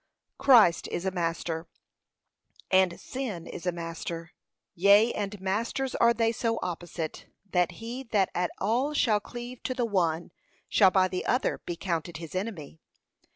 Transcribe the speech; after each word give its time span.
Christ 0.39 0.87
is 0.87 1.05
a 1.05 1.11
master, 1.11 1.67
and 2.71 2.99
sin 2.99 3.45
is 3.45 3.67
a 3.67 3.71
master; 3.71 4.31
yea, 4.73 5.13
and 5.13 5.39
masters 5.39 5.93
are 5.93 6.11
they 6.11 6.31
so 6.31 6.57
opposite, 6.63 7.27
that 7.51 7.73
he 7.73 8.01
that 8.05 8.31
at 8.33 8.49
all 8.57 8.95
shall 8.95 9.19
cleave 9.19 9.61
to 9.61 9.75
the 9.75 9.85
one 9.85 10.31
shall 10.67 10.89
by 10.89 11.07
the 11.07 11.23
other 11.27 11.59
be 11.67 11.75
counted 11.75 12.17
his 12.17 12.33
enemy. 12.33 12.79